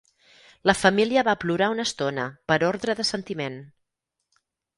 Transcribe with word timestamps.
La 0.69 0.73
familia 0.83 1.23
va 1.27 1.35
plorar 1.43 1.67
una 1.73 1.85
estona 1.89 2.25
per 2.55 2.59
ordre 2.71 2.97
de 3.01 3.07
sentiment 3.11 3.61